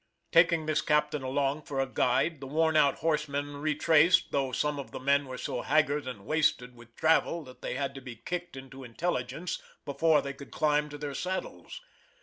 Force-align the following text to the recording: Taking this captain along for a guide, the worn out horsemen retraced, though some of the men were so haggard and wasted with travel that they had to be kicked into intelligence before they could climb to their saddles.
Taking 0.31 0.65
this 0.65 0.81
captain 0.81 1.21
along 1.21 1.61
for 1.61 1.79
a 1.79 1.85
guide, 1.85 2.41
the 2.41 2.47
worn 2.47 2.75
out 2.75 2.95
horsemen 3.05 3.57
retraced, 3.57 4.31
though 4.31 4.51
some 4.51 4.79
of 4.79 4.89
the 4.89 4.99
men 4.99 5.27
were 5.27 5.37
so 5.37 5.61
haggard 5.61 6.07
and 6.07 6.25
wasted 6.25 6.73
with 6.73 6.95
travel 6.95 7.43
that 7.43 7.61
they 7.61 7.75
had 7.75 7.93
to 7.93 8.01
be 8.01 8.15
kicked 8.15 8.57
into 8.57 8.83
intelligence 8.83 9.61
before 9.85 10.23
they 10.23 10.33
could 10.33 10.49
climb 10.49 10.89
to 10.89 10.97
their 10.97 11.13
saddles. 11.13 11.81